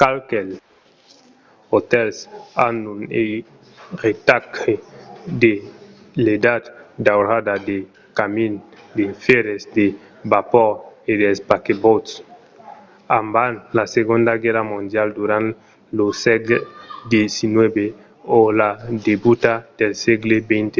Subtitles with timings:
[0.00, 0.50] qualques
[1.78, 2.16] otèls
[2.66, 4.74] an un eiretatge
[5.42, 5.52] de
[6.24, 6.64] l'edat
[7.06, 7.82] daurada del
[8.18, 8.52] camin
[8.98, 9.86] de fèrre de
[10.32, 10.72] vapor
[11.10, 12.10] e dels paquebòts;
[13.20, 15.46] abans la segonda guèrra mondiala durant
[15.96, 16.56] lo sègle
[17.10, 17.78] xix
[18.36, 18.70] o a la
[19.06, 20.76] debuta del sègle xx